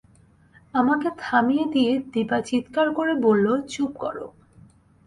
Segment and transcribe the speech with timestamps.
[0.73, 4.15] আমাকে থামিয়ে দিয়ে দিপা চিৎকার করে বলল, চুপ কর।